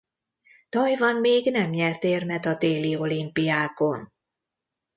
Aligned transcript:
Tajvan 0.69 1.15
még 1.17 1.51
nem 1.51 1.69
nyert 1.69 2.03
érmet 2.03 2.45
a 2.45 2.57
téli 2.57 2.95
olimpiákon. 2.97 4.13